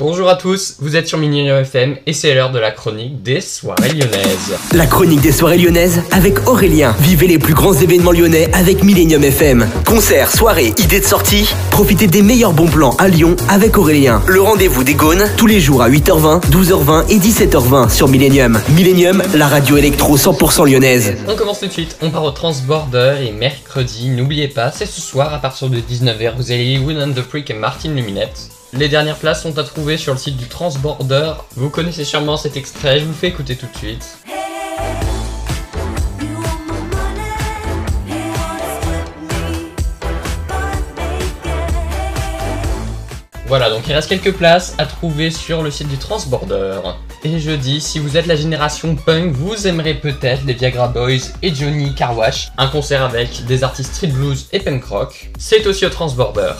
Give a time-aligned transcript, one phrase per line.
[0.00, 3.42] Bonjour à tous, vous êtes sur Millennium FM et c'est l'heure de la chronique des
[3.42, 4.56] soirées lyonnaises.
[4.72, 6.96] La chronique des soirées lyonnaises avec Aurélien.
[7.00, 9.68] Vivez les plus grands événements lyonnais avec Millennium FM.
[9.84, 11.54] Concerts, soirées, idées de sortie.
[11.70, 14.22] Profitez des meilleurs bons plans à Lyon avec Aurélien.
[14.26, 18.58] Le rendez-vous des Gaunes tous les jours à 8h20, 12h20 et 17h20 sur Millennium.
[18.70, 21.14] Millennium, la radio électro 100% lyonnaise.
[21.28, 25.02] On commence tout de suite, on part au Transborder et mercredi, n'oubliez pas, c'est ce
[25.02, 28.48] soir à partir de 19h, vous avez Win and the Freak et Martin Luminette.
[28.72, 31.32] Les dernières places sont à trouver sur le site du Transborder.
[31.56, 34.18] Vous connaissez sûrement cet extrait, je vous fais écouter tout de suite.
[43.46, 46.78] Voilà, donc il reste quelques places à trouver sur le site du Transborder.
[47.24, 51.32] Et je dis, si vous êtes la génération punk, vous aimerez peut-être les Viagra Boys
[51.42, 55.30] et Johnny Carwash, un concert avec des artistes street blues et punk rock.
[55.40, 56.52] C'est aussi au Transborder.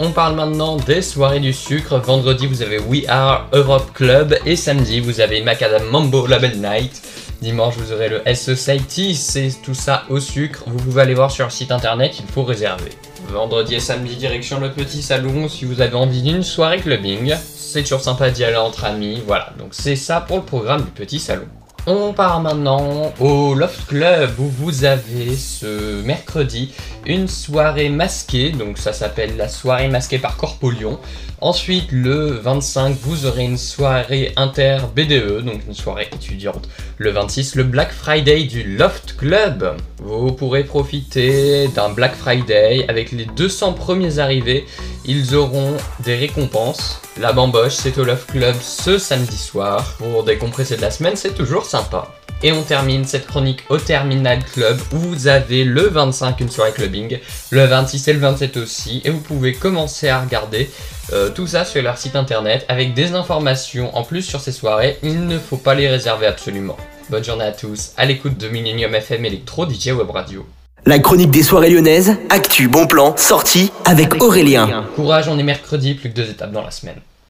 [0.00, 1.98] On parle maintenant des soirées du sucre.
[1.98, 7.00] Vendredi, vous avez We Are Europe Club et samedi, vous avez Macadam Mambo Label Night.
[7.40, 10.64] Dimanche, vous aurez le S Society, c'est tout ça au sucre.
[10.66, 12.90] Vous pouvez aller voir sur le site internet, il faut réserver.
[13.28, 17.32] Vendredi et samedi, direction le petit salon si vous avez envie d'une soirée clubbing.
[17.54, 19.52] C'est toujours sympa d'y aller entre amis, voilà.
[19.58, 21.46] Donc c'est ça pour le programme du petit salon.
[21.86, 26.72] On part maintenant au Loft Club où vous avez ce mercredi
[27.04, 30.98] une soirée masquée, donc ça s'appelle la soirée masquée par Corpolion.
[31.42, 36.70] Ensuite, le 25, vous aurez une soirée inter BDE, donc une soirée étudiante.
[36.96, 39.76] Le 26, le Black Friday du Loft Club.
[39.98, 44.64] Vous pourrez profiter d'un Black Friday avec les 200 premiers arrivés.
[45.04, 47.02] Ils auront des récompenses.
[47.20, 49.96] La bamboche, c'est au Loft Club ce samedi soir.
[49.98, 52.06] Pour décompresser de la semaine, c'est toujours sympa.
[52.44, 56.70] Et on termine cette chronique au Terminal Club où vous avez le 25 une soirée
[56.70, 57.18] clubbing,
[57.50, 59.02] le 26 et le 27 aussi.
[59.04, 60.70] Et vous pouvez commencer à regarder
[61.12, 64.98] euh, tout ça sur leur site internet avec des informations en plus sur ces soirées.
[65.02, 66.76] Il ne faut pas les réserver absolument.
[67.10, 70.46] Bonne journée à tous, à l'écoute de Millennium FM Electro DJ Web Radio.
[70.86, 74.84] La chronique des soirées lyonnaises, actu, bon plan, sortie avec Aurélien.
[74.94, 77.00] Courage, on est mercredi, plus que deux étapes dans la semaine.